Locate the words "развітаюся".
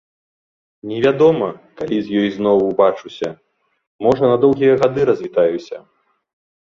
5.11-5.77